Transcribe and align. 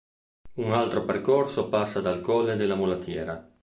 Un 0.55 0.71
altro 0.73 1.05
percorso 1.05 1.69
passa 1.69 2.01
dal 2.01 2.21
Colle 2.21 2.55
della 2.55 2.73
Mulattiera. 2.73 3.47